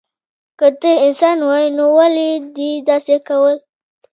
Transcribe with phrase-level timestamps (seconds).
[0.59, 3.57] که ته انسان وای نو ولی دی داسی کول